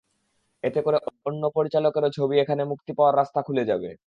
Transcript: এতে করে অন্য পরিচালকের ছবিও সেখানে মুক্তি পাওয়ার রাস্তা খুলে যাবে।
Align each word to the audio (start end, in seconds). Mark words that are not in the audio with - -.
এতে 0.63 0.79
করে 0.85 0.97
অন্য 1.25 1.43
পরিচালকের 1.55 2.05
ছবিও 2.11 2.39
সেখানে 2.41 2.63
মুক্তি 2.71 2.91
পাওয়ার 2.97 3.17
রাস্তা 3.17 3.39
খুলে 3.47 3.63
যাবে। 3.65 3.91